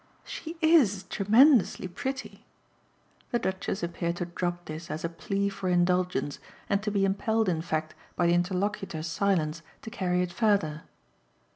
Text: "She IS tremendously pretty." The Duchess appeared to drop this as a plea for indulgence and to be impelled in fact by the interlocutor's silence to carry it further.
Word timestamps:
"She 0.23 0.57
IS 0.61 1.03
tremendously 1.11 1.87
pretty." 1.87 2.43
The 3.29 3.37
Duchess 3.37 3.83
appeared 3.83 4.15
to 4.15 4.25
drop 4.25 4.65
this 4.65 4.89
as 4.89 5.05
a 5.05 5.09
plea 5.09 5.47
for 5.47 5.69
indulgence 5.69 6.39
and 6.67 6.81
to 6.81 6.89
be 6.89 7.05
impelled 7.05 7.47
in 7.47 7.61
fact 7.61 7.93
by 8.15 8.25
the 8.25 8.33
interlocutor's 8.33 9.05
silence 9.05 9.61
to 9.83 9.91
carry 9.91 10.23
it 10.23 10.33
further. 10.33 10.81